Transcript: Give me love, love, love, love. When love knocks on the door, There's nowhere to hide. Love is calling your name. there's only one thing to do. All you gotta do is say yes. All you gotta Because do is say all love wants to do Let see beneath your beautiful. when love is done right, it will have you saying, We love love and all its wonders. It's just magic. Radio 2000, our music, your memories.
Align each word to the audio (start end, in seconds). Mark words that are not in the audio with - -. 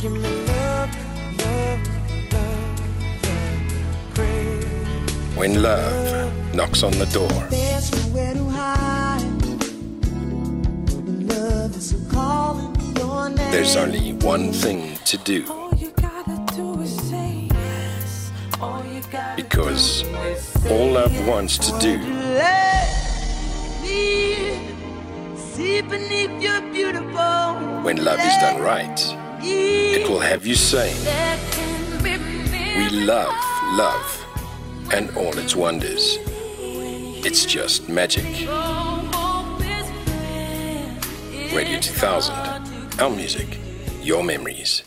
Give 0.00 0.12
me 0.12 0.18
love, 0.20 0.90
love, 1.38 1.80
love, 2.32 2.72
love. 4.16 5.36
When 5.36 5.62
love 5.62 6.54
knocks 6.54 6.82
on 6.82 6.92
the 6.92 7.04
door, 7.06 7.28
There's 7.50 7.92
nowhere 7.92 8.32
to 8.32 8.44
hide. 8.44 9.20
Love 11.28 11.76
is 11.76 11.94
calling 12.10 12.74
your 12.96 13.28
name. 13.28 13.52
there's 13.52 13.76
only 13.76 14.14
one 14.14 14.52
thing 14.54 14.96
to 15.04 15.18
do. 15.18 15.44
All 15.50 15.74
you 15.74 15.90
gotta 15.90 16.42
do 16.56 16.80
is 16.80 16.96
say 17.10 17.48
yes. 17.52 18.30
All 18.58 18.82
you 18.86 19.02
gotta 19.12 19.36
Because 19.42 20.02
do 20.02 20.08
is 20.16 20.40
say 20.42 20.70
all 20.78 20.92
love 20.92 21.26
wants 21.26 21.58
to 21.58 21.78
do 21.78 21.98
Let 21.98 22.88
see 25.36 25.82
beneath 25.82 26.42
your 26.42 26.62
beautiful. 26.72 27.82
when 27.82 28.02
love 28.02 28.18
is 28.20 28.36
done 28.40 28.62
right, 28.62 28.98
it 29.42 30.08
will 30.08 30.20
have 30.20 30.46
you 30.46 30.54
saying, 30.54 30.96
We 32.76 32.88
love 32.90 33.34
love 33.72 34.26
and 34.92 35.16
all 35.16 35.36
its 35.38 35.54
wonders. 35.54 36.18
It's 37.24 37.44
just 37.44 37.88
magic. 37.88 38.24
Radio 41.54 41.80
2000, 41.80 43.00
our 43.00 43.10
music, 43.10 43.58
your 44.02 44.24
memories. 44.24 44.82